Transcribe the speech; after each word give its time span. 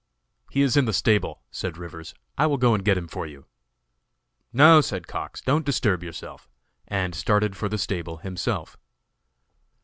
"He 0.49 0.63
is 0.63 0.75
in 0.75 0.85
the 0.85 0.93
stable," 0.93 1.43
said 1.51 1.77
Rivers; 1.77 2.15
"I 2.35 2.47
will 2.47 2.57
go 2.57 2.73
and 2.73 2.83
get 2.83 2.97
him 2.97 3.07
for 3.07 3.27
you." 3.27 3.45
"No," 4.51 4.81
said 4.81 5.05
Cox, 5.07 5.41
"don't 5.41 5.63
disturb 5.63 6.01
yourself," 6.03 6.49
and 6.87 7.13
started 7.13 7.55
for 7.55 7.69
the 7.69 7.77
stable 7.77 8.17
himself. 8.17 8.77